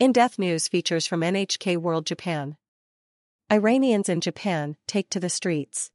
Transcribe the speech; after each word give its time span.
In 0.00 0.12
Depth 0.12 0.38
News 0.38 0.66
features 0.66 1.06
from 1.06 1.20
NHK 1.20 1.76
World 1.76 2.06
Japan. 2.06 2.56
Iranians 3.52 4.08
in 4.08 4.22
Japan 4.22 4.78
take 4.86 5.10
to 5.10 5.20
the 5.20 5.28
streets. 5.28 5.90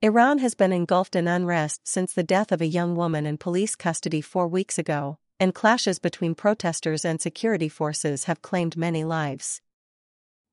Iran 0.00 0.38
has 0.38 0.54
been 0.54 0.72
engulfed 0.72 1.16
in 1.16 1.26
unrest 1.26 1.80
since 1.82 2.12
the 2.12 2.22
death 2.22 2.52
of 2.52 2.60
a 2.60 2.66
young 2.68 2.94
woman 2.94 3.26
in 3.26 3.36
police 3.36 3.74
custody 3.74 4.20
four 4.20 4.46
weeks 4.46 4.78
ago, 4.78 5.18
and 5.40 5.52
clashes 5.52 5.98
between 5.98 6.36
protesters 6.36 7.04
and 7.04 7.20
security 7.20 7.68
forces 7.68 8.26
have 8.26 8.40
claimed 8.40 8.76
many 8.76 9.02
lives. 9.02 9.62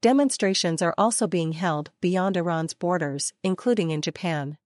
Demonstrations 0.02 0.82
are 0.82 0.96
also 0.98 1.28
being 1.28 1.52
held 1.52 1.92
beyond 2.02 2.36
Iran's 2.36 2.74
borders, 2.74 3.32
including 3.44 3.92
in 3.92 4.02
Japan. 4.02 4.58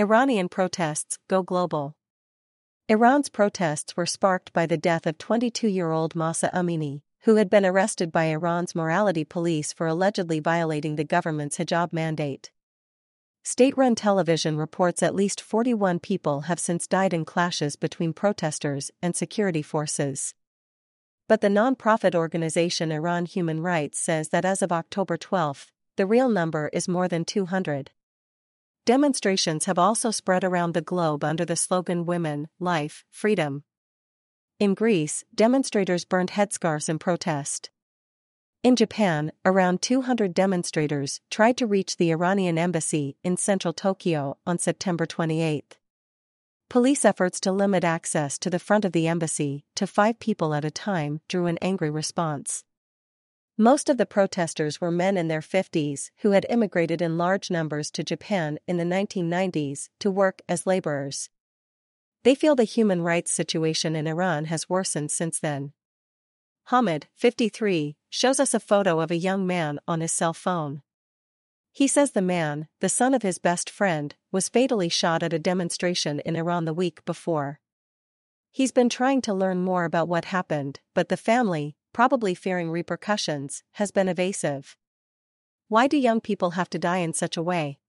Iranian 0.00 0.48
protests 0.48 1.20
go 1.28 1.44
global. 1.44 1.94
Iran's 2.86 3.30
protests 3.30 3.96
were 3.96 4.04
sparked 4.04 4.52
by 4.52 4.66
the 4.66 4.76
death 4.76 5.06
of 5.06 5.16
22 5.16 5.68
year 5.68 5.90
old 5.90 6.14
Mahsa 6.14 6.50
Amini, 6.52 7.00
who 7.24 7.36
had 7.36 7.48
been 7.48 7.64
arrested 7.64 8.12
by 8.12 8.24
Iran's 8.24 8.74
morality 8.74 9.24
police 9.24 9.72
for 9.72 9.86
allegedly 9.86 10.40
violating 10.40 10.96
the 10.96 11.04
government's 11.04 11.56
hijab 11.56 11.90
mandate. 11.90 12.50
State 13.42 13.76
run 13.78 13.94
television 13.94 14.58
reports 14.58 15.02
at 15.02 15.14
least 15.14 15.40
41 15.40 16.00
people 16.00 16.42
have 16.42 16.58
since 16.58 16.86
died 16.86 17.14
in 17.14 17.24
clashes 17.24 17.76
between 17.76 18.12
protesters 18.12 18.90
and 19.00 19.16
security 19.16 19.62
forces. 19.62 20.34
But 21.26 21.40
the 21.40 21.48
non-profit 21.48 22.14
organization 22.14 22.92
Iran 22.92 23.24
Human 23.24 23.60
Rights 23.60 23.98
says 23.98 24.28
that 24.28 24.44
as 24.44 24.60
of 24.60 24.70
October 24.70 25.16
12, 25.16 25.70
the 25.96 26.06
real 26.06 26.28
number 26.28 26.68
is 26.74 26.88
more 26.88 27.08
than 27.08 27.24
200. 27.24 27.90
Demonstrations 28.84 29.64
have 29.64 29.78
also 29.78 30.10
spread 30.10 30.44
around 30.44 30.74
the 30.74 30.82
globe 30.82 31.24
under 31.24 31.46
the 31.46 31.56
slogan 31.56 32.04
Women, 32.04 32.48
Life, 32.60 33.04
Freedom. 33.10 33.64
In 34.60 34.74
Greece, 34.74 35.24
demonstrators 35.34 36.04
burned 36.04 36.30
headscarves 36.30 36.88
in 36.88 37.00
protest. 37.00 37.70
In 38.62 38.76
Japan, 38.76 39.32
around 39.44 39.82
200 39.82 40.32
demonstrators 40.32 41.20
tried 41.28 41.56
to 41.56 41.66
reach 41.66 41.96
the 41.96 42.12
Iranian 42.12 42.56
embassy 42.56 43.16
in 43.24 43.36
central 43.36 43.74
Tokyo 43.74 44.38
on 44.46 44.58
September 44.58 45.06
28. 45.06 45.76
Police 46.68 47.04
efforts 47.04 47.40
to 47.40 47.50
limit 47.50 47.82
access 47.82 48.38
to 48.38 48.48
the 48.48 48.60
front 48.60 48.84
of 48.84 48.92
the 48.92 49.08
embassy 49.08 49.64
to 49.74 49.88
five 49.88 50.20
people 50.20 50.54
at 50.54 50.64
a 50.64 50.70
time 50.70 51.20
drew 51.26 51.46
an 51.46 51.58
angry 51.60 51.90
response. 51.90 52.64
Most 53.58 53.88
of 53.88 53.98
the 53.98 54.06
protesters 54.06 54.80
were 54.80 54.90
men 54.92 55.16
in 55.16 55.26
their 55.26 55.40
50s 55.40 56.10
who 56.18 56.30
had 56.30 56.46
immigrated 56.48 57.02
in 57.02 57.18
large 57.18 57.50
numbers 57.50 57.90
to 57.90 58.04
Japan 58.04 58.58
in 58.68 58.76
the 58.76 58.84
1990s 58.84 59.88
to 59.98 60.12
work 60.12 60.42
as 60.48 60.66
laborers. 60.66 61.28
They 62.24 62.34
feel 62.34 62.56
the 62.56 62.64
human 62.64 63.02
rights 63.02 63.32
situation 63.32 63.94
in 63.94 64.06
Iran 64.06 64.46
has 64.46 64.68
worsened 64.68 65.10
since 65.10 65.38
then. 65.38 65.72
Hamid, 66.68 67.06
53, 67.14 67.96
shows 68.08 68.40
us 68.40 68.54
a 68.54 68.60
photo 68.60 69.00
of 69.00 69.10
a 69.10 69.16
young 69.16 69.46
man 69.46 69.78
on 69.86 70.00
his 70.00 70.10
cell 70.10 70.32
phone. 70.32 70.80
He 71.70 71.86
says 71.86 72.12
the 72.12 72.22
man, 72.22 72.68
the 72.80 72.88
son 72.88 73.12
of 73.12 73.22
his 73.22 73.38
best 73.38 73.68
friend, 73.68 74.14
was 74.32 74.48
fatally 74.48 74.88
shot 74.88 75.22
at 75.22 75.34
a 75.34 75.38
demonstration 75.38 76.20
in 76.20 76.34
Iran 76.34 76.64
the 76.64 76.72
week 76.72 77.04
before. 77.04 77.60
He's 78.50 78.72
been 78.72 78.88
trying 78.88 79.20
to 79.22 79.34
learn 79.34 79.62
more 79.62 79.84
about 79.84 80.08
what 80.08 80.26
happened, 80.26 80.80
but 80.94 81.10
the 81.10 81.16
family, 81.18 81.76
probably 81.92 82.34
fearing 82.34 82.70
repercussions, 82.70 83.64
has 83.72 83.90
been 83.90 84.08
evasive. 84.08 84.78
Why 85.68 85.88
do 85.88 85.98
young 85.98 86.22
people 86.22 86.52
have 86.52 86.70
to 86.70 86.78
die 86.78 86.98
in 86.98 87.12
such 87.12 87.36
a 87.36 87.42
way? 87.42 87.80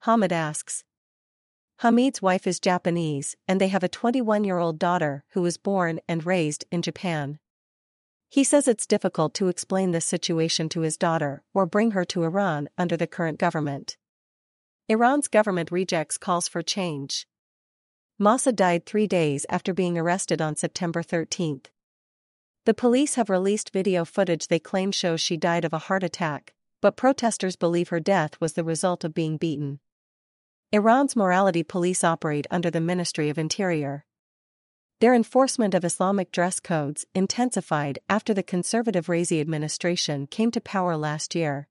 Hamid 0.00 0.32
asks. 0.32 0.82
Hamid's 1.78 2.22
wife 2.22 2.46
is 2.46 2.60
Japanese, 2.60 3.36
and 3.48 3.60
they 3.60 3.68
have 3.68 3.82
a 3.82 3.88
21 3.88 4.44
year 4.44 4.58
old 4.58 4.78
daughter 4.78 5.24
who 5.30 5.42
was 5.42 5.56
born 5.56 6.00
and 6.08 6.24
raised 6.24 6.64
in 6.70 6.82
Japan. 6.82 7.38
He 8.28 8.44
says 8.44 8.66
it's 8.66 8.86
difficult 8.86 9.34
to 9.34 9.48
explain 9.48 9.90
this 9.90 10.04
situation 10.04 10.68
to 10.70 10.80
his 10.80 10.96
daughter 10.96 11.42
or 11.52 11.66
bring 11.66 11.92
her 11.92 12.04
to 12.06 12.24
Iran 12.24 12.68
under 12.78 12.96
the 12.96 13.06
current 13.06 13.38
government. 13.38 13.96
Iran's 14.88 15.28
government 15.28 15.70
rejects 15.70 16.18
calls 16.18 16.48
for 16.48 16.62
change. 16.62 17.26
Mahsa 18.18 18.52
died 18.52 18.86
three 18.86 19.06
days 19.06 19.44
after 19.48 19.74
being 19.74 19.98
arrested 19.98 20.40
on 20.40 20.56
September 20.56 21.02
13. 21.02 21.62
The 22.64 22.74
police 22.74 23.16
have 23.16 23.28
released 23.28 23.72
video 23.72 24.04
footage 24.04 24.48
they 24.48 24.58
claim 24.58 24.92
shows 24.92 25.20
she 25.20 25.36
died 25.36 25.64
of 25.64 25.72
a 25.72 25.78
heart 25.78 26.02
attack, 26.02 26.54
but 26.80 26.96
protesters 26.96 27.56
believe 27.56 27.88
her 27.88 28.00
death 28.00 28.40
was 28.40 28.54
the 28.54 28.64
result 28.64 29.04
of 29.04 29.14
being 29.14 29.36
beaten. 29.36 29.80
Iran's 30.74 31.14
morality 31.14 31.62
police 31.62 32.02
operate 32.02 32.48
under 32.50 32.68
the 32.68 32.80
Ministry 32.80 33.28
of 33.28 33.38
Interior. 33.38 34.04
Their 34.98 35.14
enforcement 35.14 35.72
of 35.72 35.84
Islamic 35.84 36.32
dress 36.32 36.58
codes 36.58 37.06
intensified 37.14 38.00
after 38.08 38.34
the 38.34 38.42
conservative 38.42 39.06
Raisi 39.06 39.40
administration 39.40 40.26
came 40.26 40.50
to 40.50 40.60
power 40.60 40.96
last 40.96 41.36
year. 41.36 41.68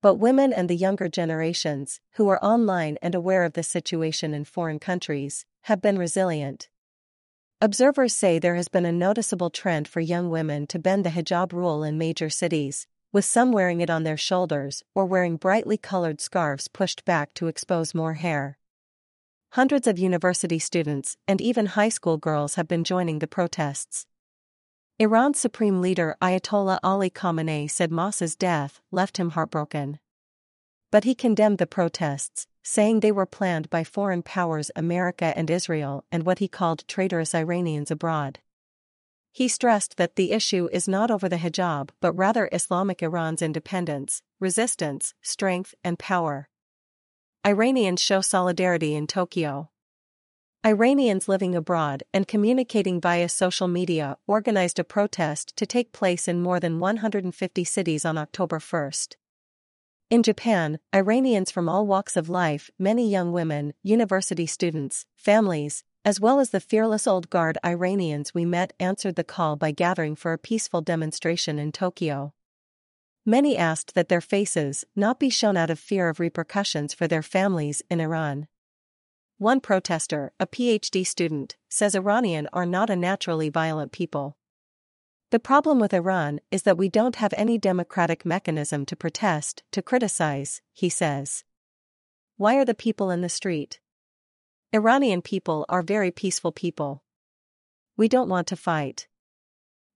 But 0.00 0.14
women 0.14 0.50
and 0.50 0.66
the 0.66 0.76
younger 0.76 1.10
generations, 1.10 2.00
who 2.12 2.26
are 2.30 2.42
online 2.42 2.96
and 3.02 3.14
aware 3.14 3.44
of 3.44 3.52
the 3.52 3.62
situation 3.62 4.32
in 4.32 4.46
foreign 4.46 4.78
countries, 4.78 5.44
have 5.64 5.82
been 5.82 5.98
resilient. 5.98 6.70
Observers 7.60 8.14
say 8.14 8.38
there 8.38 8.54
has 8.54 8.68
been 8.68 8.86
a 8.86 8.92
noticeable 8.92 9.50
trend 9.50 9.86
for 9.88 10.00
young 10.00 10.30
women 10.30 10.66
to 10.68 10.78
bend 10.78 11.04
the 11.04 11.10
hijab 11.10 11.52
rule 11.52 11.84
in 11.84 11.98
major 11.98 12.30
cities, 12.30 12.86
with 13.16 13.24
some 13.24 13.50
wearing 13.50 13.80
it 13.80 13.88
on 13.88 14.02
their 14.02 14.18
shoulders 14.18 14.82
or 14.94 15.06
wearing 15.06 15.38
brightly 15.38 15.78
colored 15.78 16.20
scarves 16.20 16.68
pushed 16.68 17.02
back 17.06 17.32
to 17.32 17.46
expose 17.46 17.94
more 17.94 18.12
hair. 18.12 18.58
Hundreds 19.52 19.86
of 19.86 19.98
university 19.98 20.58
students 20.58 21.16
and 21.26 21.40
even 21.40 21.64
high 21.64 21.88
school 21.88 22.18
girls 22.18 22.56
have 22.56 22.68
been 22.68 22.84
joining 22.84 23.18
the 23.18 23.26
protests. 23.26 24.04
Iran's 24.98 25.40
supreme 25.40 25.80
leader 25.80 26.14
Ayatollah 26.20 26.78
Ali 26.82 27.08
Khamenei 27.08 27.70
said 27.70 27.90
Mahsa's 27.90 28.36
death 28.36 28.82
left 28.92 29.16
him 29.16 29.30
heartbroken. 29.30 29.98
But 30.92 31.04
he 31.04 31.14
condemned 31.14 31.56
the 31.56 31.66
protests, 31.66 32.46
saying 32.62 33.00
they 33.00 33.12
were 33.12 33.24
planned 33.24 33.70
by 33.70 33.82
foreign 33.82 34.22
powers 34.22 34.70
America 34.76 35.32
and 35.34 35.48
Israel 35.48 36.04
and 36.12 36.26
what 36.26 36.40
he 36.40 36.48
called 36.48 36.86
traitorous 36.86 37.34
Iranians 37.34 37.90
abroad. 37.90 38.40
He 39.36 39.48
stressed 39.48 39.98
that 39.98 40.16
the 40.16 40.32
issue 40.32 40.66
is 40.72 40.88
not 40.88 41.10
over 41.10 41.28
the 41.28 41.36
hijab 41.36 41.90
but 42.00 42.14
rather 42.14 42.48
Islamic 42.52 43.02
Iran's 43.02 43.42
independence, 43.42 44.22
resistance, 44.40 45.12
strength, 45.20 45.74
and 45.84 45.98
power. 45.98 46.48
Iranians 47.46 48.00
show 48.00 48.22
solidarity 48.22 48.94
in 48.94 49.06
Tokyo. 49.06 49.68
Iranians 50.64 51.28
living 51.28 51.54
abroad 51.54 52.02
and 52.14 52.26
communicating 52.26 52.98
via 52.98 53.28
social 53.28 53.68
media 53.68 54.16
organized 54.26 54.78
a 54.78 54.84
protest 54.84 55.54
to 55.56 55.66
take 55.66 55.92
place 55.92 56.26
in 56.28 56.40
more 56.40 56.58
than 56.58 56.80
150 56.80 57.62
cities 57.62 58.06
on 58.06 58.16
October 58.16 58.58
1. 58.58 58.90
In 60.08 60.22
Japan, 60.22 60.78
Iranians 60.94 61.50
from 61.50 61.68
all 61.68 61.86
walks 61.86 62.16
of 62.16 62.30
life, 62.30 62.70
many 62.78 63.10
young 63.10 63.32
women, 63.32 63.74
university 63.82 64.46
students, 64.46 65.04
families, 65.14 65.84
as 66.06 66.20
well 66.20 66.38
as 66.38 66.50
the 66.50 66.60
fearless 66.60 67.04
old 67.04 67.28
guard 67.30 67.58
Iranians 67.66 68.32
we 68.32 68.44
met 68.44 68.72
answered 68.78 69.16
the 69.16 69.24
call 69.24 69.56
by 69.56 69.72
gathering 69.72 70.14
for 70.14 70.32
a 70.32 70.38
peaceful 70.38 70.80
demonstration 70.80 71.58
in 71.58 71.72
Tokyo. 71.72 72.32
Many 73.24 73.56
asked 73.58 73.96
that 73.96 74.08
their 74.08 74.20
faces 74.20 74.84
not 74.94 75.18
be 75.18 75.30
shown 75.30 75.56
out 75.56 75.68
of 75.68 75.80
fear 75.80 76.08
of 76.08 76.20
repercussions 76.20 76.94
for 76.94 77.08
their 77.08 77.24
families 77.24 77.82
in 77.90 78.00
Iran. 78.00 78.46
One 79.38 79.60
protester, 79.60 80.32
a 80.38 80.46
PhD 80.46 81.04
student, 81.04 81.56
says 81.68 81.96
Iranian 81.96 82.48
are 82.52 82.64
not 82.64 82.88
a 82.88 82.94
naturally 82.94 83.48
violent 83.48 83.90
people. 83.90 84.36
The 85.32 85.40
problem 85.40 85.80
with 85.80 85.92
Iran 85.92 86.38
is 86.52 86.62
that 86.62 86.78
we 86.78 86.88
don't 86.88 87.16
have 87.16 87.34
any 87.36 87.58
democratic 87.58 88.24
mechanism 88.24 88.86
to 88.86 88.94
protest, 88.94 89.64
to 89.72 89.82
criticize, 89.82 90.62
he 90.72 90.88
says. 90.88 91.42
Why 92.36 92.54
are 92.54 92.64
the 92.64 92.74
people 92.74 93.10
in 93.10 93.22
the 93.22 93.28
street? 93.28 93.80
Iranian 94.74 95.22
people 95.22 95.64
are 95.68 95.82
very 95.82 96.10
peaceful 96.10 96.50
people. 96.50 97.02
We 97.96 98.08
don't 98.08 98.28
want 98.28 98.48
to 98.48 98.56
fight. 98.56 99.06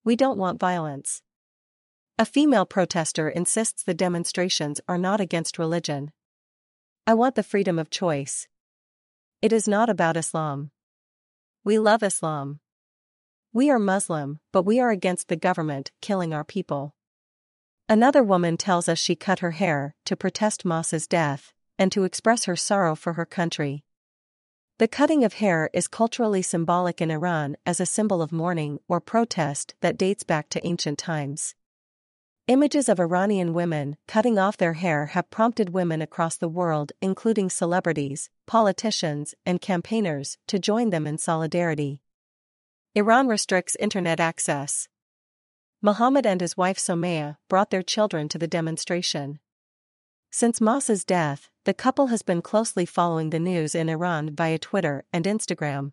We 0.04 0.14
don't 0.16 0.38
want 0.38 0.60
violence. 0.60 1.22
A 2.18 2.24
female 2.24 2.66
protester 2.66 3.28
insists 3.28 3.82
the 3.82 3.94
demonstrations 3.94 4.80
are 4.86 4.98
not 4.98 5.20
against 5.20 5.58
religion. 5.58 6.12
I 7.06 7.14
want 7.14 7.34
the 7.34 7.42
freedom 7.42 7.78
of 7.78 7.90
choice. 7.90 8.46
It 9.42 9.52
is 9.52 9.66
not 9.66 9.90
about 9.90 10.16
Islam. 10.16 10.70
We 11.64 11.78
love 11.78 12.02
Islam. 12.02 12.60
We 13.52 13.70
are 13.70 13.78
Muslim, 13.78 14.38
but 14.52 14.62
we 14.62 14.78
are 14.78 14.90
against 14.90 15.28
the 15.28 15.36
government 15.36 15.90
killing 16.00 16.32
our 16.32 16.44
people. 16.44 16.94
Another 17.88 18.22
woman 18.22 18.56
tells 18.56 18.88
us 18.88 18.98
she 18.98 19.16
cut 19.16 19.40
her 19.40 19.50
hair 19.50 19.96
to 20.04 20.14
protest 20.14 20.64
Mahsa's 20.64 21.08
death 21.08 21.52
and 21.76 21.90
to 21.90 22.04
express 22.04 22.44
her 22.44 22.54
sorrow 22.54 22.94
for 22.94 23.14
her 23.14 23.26
country. 23.26 23.84
The 24.80 24.88
cutting 24.88 25.24
of 25.24 25.34
hair 25.34 25.68
is 25.74 25.88
culturally 25.88 26.40
symbolic 26.40 27.02
in 27.02 27.10
Iran 27.10 27.58
as 27.66 27.80
a 27.80 27.84
symbol 27.84 28.22
of 28.22 28.32
mourning 28.32 28.78
or 28.88 28.98
protest 28.98 29.74
that 29.82 29.98
dates 29.98 30.22
back 30.22 30.48
to 30.48 30.66
ancient 30.66 30.98
times. 30.98 31.54
Images 32.46 32.88
of 32.88 32.98
Iranian 32.98 33.52
women 33.52 33.98
cutting 34.08 34.38
off 34.38 34.56
their 34.56 34.72
hair 34.72 35.08
have 35.12 35.28
prompted 35.28 35.74
women 35.74 36.00
across 36.00 36.38
the 36.38 36.48
world, 36.48 36.92
including 37.02 37.50
celebrities, 37.50 38.30
politicians, 38.46 39.34
and 39.44 39.60
campaigners, 39.60 40.38
to 40.46 40.58
join 40.58 40.88
them 40.88 41.06
in 41.06 41.18
solidarity. 41.18 42.00
Iran 42.94 43.28
restricts 43.28 43.76
internet 43.78 44.18
access. 44.18 44.88
Mohammed 45.82 46.24
and 46.24 46.40
his 46.40 46.56
wife 46.56 46.78
Somaya 46.78 47.36
brought 47.50 47.68
their 47.68 47.82
children 47.82 48.30
to 48.30 48.38
the 48.38 48.48
demonstration. 48.48 49.40
Since 50.32 50.60
Mahsa's 50.60 51.04
death, 51.04 51.50
the 51.64 51.74
couple 51.74 52.06
has 52.06 52.22
been 52.22 52.40
closely 52.40 52.86
following 52.86 53.30
the 53.30 53.40
news 53.40 53.74
in 53.74 53.88
Iran 53.88 54.30
via 54.34 54.58
Twitter 54.58 55.04
and 55.12 55.24
Instagram. 55.24 55.92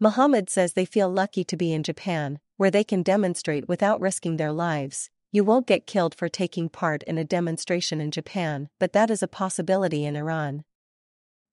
Mohammed 0.00 0.48
says 0.48 0.72
they 0.72 0.86
feel 0.86 1.10
lucky 1.10 1.44
to 1.44 1.56
be 1.56 1.72
in 1.72 1.82
Japan, 1.82 2.40
where 2.56 2.70
they 2.70 2.82
can 2.82 3.02
demonstrate 3.02 3.68
without 3.68 4.00
risking 4.00 4.38
their 4.38 4.50
lives. 4.52 5.10
You 5.30 5.44
won't 5.44 5.66
get 5.66 5.86
killed 5.86 6.14
for 6.14 6.28
taking 6.28 6.70
part 6.70 7.02
in 7.02 7.18
a 7.18 7.24
demonstration 7.24 8.00
in 8.00 8.10
Japan, 8.10 8.70
but 8.80 8.94
that 8.94 9.10
is 9.10 9.22
a 9.22 9.28
possibility 9.28 10.06
in 10.06 10.16
Iran. 10.16 10.64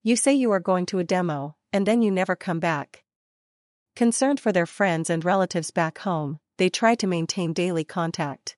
You 0.02 0.16
say 0.16 0.34
you 0.34 0.52
are 0.52 0.60
going 0.60 0.86
to 0.88 1.00
a 1.00 1.04
demo, 1.04 1.56
and 1.74 1.86
then 1.86 2.02
you 2.02 2.10
never 2.10 2.36
come 2.36 2.60
back. 2.60 3.04
Concerned 3.96 4.40
for 4.40 4.54
their 4.54 4.66
friends 4.66 5.10
and 5.10 5.26
relatives 5.26 5.72
back 5.72 6.00
home, 6.00 6.40
they 6.58 6.70
try 6.70 6.96
to 6.96 7.06
maintain 7.06 7.52
daily 7.52 7.84
contact. 7.84 8.56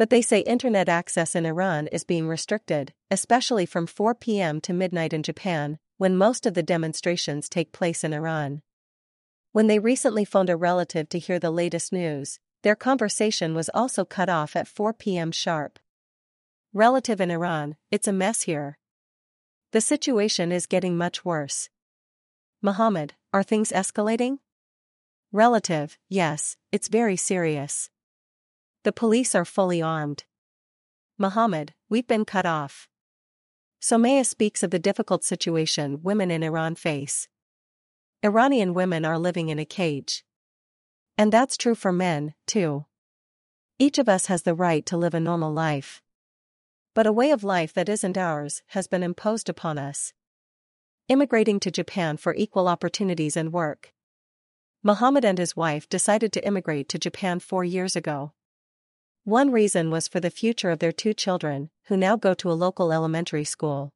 But 0.00 0.08
they 0.08 0.22
say 0.22 0.38
internet 0.40 0.88
access 0.88 1.34
in 1.34 1.44
Iran 1.44 1.86
is 1.88 2.04
being 2.04 2.26
restricted, 2.26 2.94
especially 3.10 3.66
from 3.66 3.86
4 3.86 4.14
p.m. 4.14 4.58
to 4.62 4.72
midnight 4.72 5.12
in 5.12 5.22
Japan, 5.22 5.78
when 5.98 6.16
most 6.16 6.46
of 6.46 6.54
the 6.54 6.62
demonstrations 6.62 7.50
take 7.50 7.70
place 7.70 8.02
in 8.02 8.14
Iran. 8.14 8.62
When 9.52 9.66
they 9.66 9.78
recently 9.78 10.24
phoned 10.24 10.48
a 10.48 10.56
relative 10.56 11.10
to 11.10 11.18
hear 11.18 11.38
the 11.38 11.50
latest 11.50 11.92
news, 11.92 12.38
their 12.62 12.74
conversation 12.74 13.54
was 13.54 13.68
also 13.74 14.06
cut 14.06 14.30
off 14.30 14.56
at 14.56 14.66
4 14.66 14.94
p.m. 14.94 15.32
sharp. 15.32 15.78
Relative 16.72 17.20
in 17.20 17.30
Iran, 17.30 17.76
it's 17.90 18.08
a 18.08 18.12
mess 18.14 18.40
here. 18.40 18.78
The 19.72 19.82
situation 19.82 20.50
is 20.50 20.64
getting 20.64 20.96
much 20.96 21.26
worse. 21.26 21.68
Muhammad, 22.62 23.12
are 23.34 23.42
things 23.42 23.70
escalating? 23.70 24.38
Relative, 25.30 25.98
yes, 26.08 26.56
it's 26.72 26.88
very 26.88 27.16
serious. 27.16 27.90
The 28.82 28.92
police 28.92 29.34
are 29.34 29.44
fully 29.44 29.82
armed. 29.82 30.24
Muhammad, 31.18 31.74
we've 31.90 32.06
been 32.06 32.24
cut 32.24 32.46
off. 32.46 32.88
Somaya 33.80 34.24
speaks 34.24 34.62
of 34.62 34.70
the 34.70 34.78
difficult 34.78 35.22
situation 35.22 36.02
women 36.02 36.30
in 36.30 36.42
Iran 36.42 36.74
face. 36.74 37.28
Iranian 38.22 38.72
women 38.72 39.04
are 39.04 39.18
living 39.18 39.50
in 39.50 39.58
a 39.58 39.66
cage. 39.66 40.24
And 41.18 41.30
that's 41.30 41.58
true 41.58 41.74
for 41.74 41.92
men, 41.92 42.34
too. 42.46 42.86
Each 43.78 43.98
of 43.98 44.08
us 44.08 44.26
has 44.26 44.42
the 44.42 44.54
right 44.54 44.84
to 44.86 44.96
live 44.96 45.14
a 45.14 45.20
normal 45.20 45.52
life. 45.52 46.02
But 46.94 47.06
a 47.06 47.12
way 47.12 47.30
of 47.30 47.44
life 47.44 47.74
that 47.74 47.88
isn't 47.88 48.16
ours 48.16 48.62
has 48.68 48.86
been 48.86 49.02
imposed 49.02 49.48
upon 49.48 49.78
us. 49.78 50.14
Immigrating 51.08 51.60
to 51.60 51.70
Japan 51.70 52.16
for 52.16 52.34
equal 52.34 52.68
opportunities 52.68 53.36
and 53.36 53.52
work. 53.52 53.92
Muhammad 54.82 55.24
and 55.24 55.36
his 55.36 55.54
wife 55.54 55.86
decided 55.88 56.32
to 56.32 56.46
immigrate 56.46 56.88
to 56.88 56.98
Japan 56.98 57.40
four 57.40 57.62
years 57.64 57.94
ago. 57.94 58.32
One 59.24 59.52
reason 59.52 59.90
was 59.90 60.08
for 60.08 60.18
the 60.18 60.30
future 60.30 60.70
of 60.70 60.78
their 60.78 60.92
two 60.92 61.12
children, 61.12 61.70
who 61.84 61.96
now 61.96 62.16
go 62.16 62.32
to 62.34 62.50
a 62.50 62.52
local 62.52 62.92
elementary 62.92 63.44
school. 63.44 63.92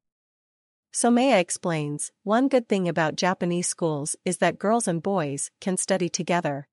Somaya 0.93 1.39
explains, 1.39 2.11
one 2.23 2.47
good 2.47 2.69
thing 2.69 2.87
about 2.87 3.15
Japanese 3.15 3.67
schools 3.67 4.15
is 4.23 4.37
that 4.37 4.59
girls 4.59 4.87
and 4.87 5.01
boys 5.01 5.51
can 5.59 5.77
study 5.77 6.09
together. 6.09 6.67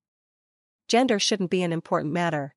Gender 0.86 1.18
shouldn't 1.18 1.50
be 1.50 1.62
an 1.62 1.72
important 1.72 2.12
matter. 2.12 2.54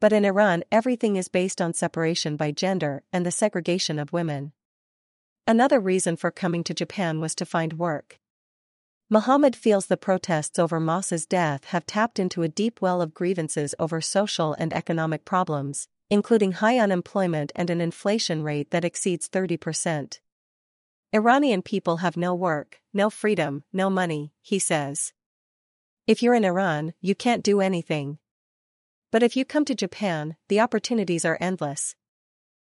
But 0.00 0.12
in 0.12 0.24
Iran, 0.24 0.64
everything 0.72 1.16
is 1.16 1.28
based 1.28 1.60
on 1.60 1.74
separation 1.74 2.36
by 2.36 2.50
gender 2.50 3.02
and 3.12 3.24
the 3.24 3.30
segregation 3.30 3.98
of 3.98 4.12
women. 4.12 4.52
Another 5.46 5.78
reason 5.78 6.16
for 6.16 6.30
coming 6.30 6.64
to 6.64 6.74
Japan 6.74 7.20
was 7.20 7.34
to 7.34 7.44
find 7.44 7.74
work. 7.74 8.18
Muhammad 9.10 9.54
feels 9.54 9.86
the 9.86 9.98
protests 9.98 10.58
over 10.58 10.80
Mahsa's 10.80 11.26
death 11.26 11.66
have 11.66 11.84
tapped 11.84 12.18
into 12.18 12.42
a 12.42 12.48
deep 12.48 12.80
well 12.80 13.02
of 13.02 13.12
grievances 13.12 13.74
over 13.78 14.00
social 14.00 14.54
and 14.54 14.72
economic 14.72 15.26
problems, 15.26 15.88
including 16.08 16.52
high 16.52 16.78
unemployment 16.78 17.52
and 17.54 17.68
an 17.68 17.82
inflation 17.82 18.42
rate 18.42 18.70
that 18.70 18.84
exceeds 18.84 19.28
30%. 19.28 20.20
Iranian 21.12 21.60
people 21.60 21.98
have 21.98 22.16
no 22.16 22.34
work, 22.34 22.80
no 22.94 23.10
freedom, 23.10 23.62
no 23.72 23.90
money, 23.90 24.32
he 24.40 24.58
says. 24.58 25.12
If 26.06 26.22
you're 26.22 26.34
in 26.34 26.44
Iran, 26.44 26.94
you 27.02 27.14
can't 27.14 27.44
do 27.44 27.60
anything. 27.60 28.18
But 29.12 29.22
if 29.22 29.36
you 29.36 29.44
come 29.44 29.66
to 29.66 29.74
Japan, 29.74 30.36
the 30.48 30.60
opportunities 30.60 31.24
are 31.26 31.38
endless. 31.40 31.94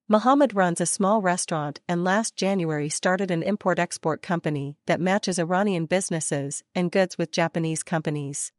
Muhammad 0.06 0.54
runs 0.54 0.82
a 0.82 0.86
small 0.86 1.22
restaurant 1.22 1.80
and 1.88 2.04
last 2.04 2.36
January 2.36 2.90
started 2.90 3.30
an 3.30 3.42
import 3.42 3.78
export 3.78 4.20
company 4.20 4.76
that 4.84 5.00
matches 5.00 5.38
Iranian 5.38 5.86
businesses 5.86 6.62
and 6.74 6.92
goods 6.92 7.16
with 7.16 7.30
Japanese 7.30 7.82
companies. 7.82 8.52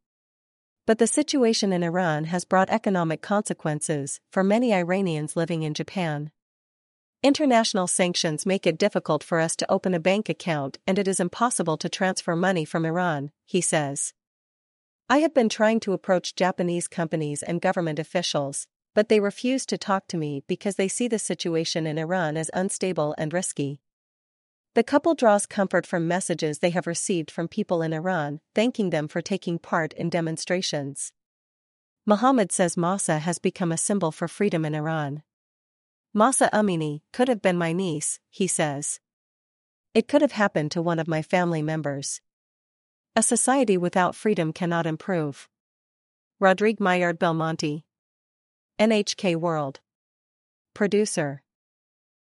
But 0.88 0.98
the 0.98 1.06
situation 1.06 1.72
in 1.72 1.84
Iran 1.84 2.26
has 2.26 2.46
brought 2.46 2.72
economic 2.72 3.22
consequences 3.22 4.22
for 4.32 4.44
many 4.44 4.74
Iranians 4.74 5.36
living 5.36 5.62
in 5.62 5.76
Japan. 5.76 6.32
International 7.22 7.86
sanctions 7.86 8.48
make 8.48 8.66
it 8.66 8.80
difficult 8.80 9.24
for 9.24 9.40
us 9.40 9.56
to 9.58 9.72
open 9.72 9.94
a 9.94 10.00
bank 10.00 10.30
account 10.30 10.80
and 10.88 10.98
it 10.98 11.08
is 11.08 11.20
impossible 11.20 11.78
to 11.78 11.90
transfer 11.90 12.36
money 12.36 12.66
from 12.66 12.88
Iran, 12.88 13.30
he 13.46 13.62
says. 13.62 14.16
I 15.12 15.20
have 15.20 15.36
been 15.36 15.50
trying 15.50 15.80
to 15.82 15.94
approach 15.94 16.34
Japanese 16.34 16.88
companies 16.88 17.44
and 17.44 17.62
government 17.62 18.00
officials, 18.00 18.68
but 18.96 19.10
they 19.10 19.20
refuse 19.20 19.66
to 19.68 19.78
talk 19.78 20.08
to 20.08 20.18
me 20.18 20.42
because 20.48 20.78
they 20.78 20.88
see 20.88 21.08
the 21.08 21.20
situation 21.20 21.86
in 21.86 22.00
Iran 22.00 22.38
as 22.38 22.50
unstable 22.54 23.14
and 23.18 23.34
risky. 23.34 23.82
The 24.74 24.84
couple 24.84 25.14
draws 25.14 25.46
comfort 25.46 25.86
from 25.86 26.08
messages 26.08 26.60
they 26.60 26.72
have 26.72 26.88
received 26.88 27.30
from 27.30 27.48
people 27.48 27.82
in 27.82 27.94
Iran, 27.94 28.40
thanking 28.56 28.90
them 28.90 29.08
for 29.08 29.22
taking 29.22 29.60
part 29.60 29.94
in 29.94 30.10
demonstrations. 30.10 31.12
Muhammad 32.06 32.52
says 32.52 32.78
Mahsa 32.78 33.20
has 33.20 33.38
become 33.38 33.72
a 33.72 33.78
symbol 33.78 34.12
for 34.12 34.28
freedom 34.28 34.64
in 34.66 34.74
Iran. 34.74 35.24
Mahsa 36.14 36.50
Amini 36.54 37.02
could 37.12 37.28
have 37.28 37.42
been 37.42 37.58
my 37.58 37.74
niece, 37.74 38.20
he 38.30 38.48
says. 38.48 39.02
It 39.94 40.08
could 40.08 40.22
have 40.22 40.34
happened 40.34 40.72
to 40.72 40.82
one 40.82 41.00
of 41.00 41.08
my 41.08 41.22
family 41.22 41.62
members. 41.62 42.22
A 43.16 43.24
society 43.24 43.78
without 43.78 44.16
freedom 44.16 44.54
cannot 44.54 44.86
improve. 44.86 45.50
Rodrigue 46.40 46.80
Maillard 46.80 47.18
Belmonte. 47.18 47.86
NHK 48.78 49.38
World. 49.38 49.80
Producer 50.74 51.42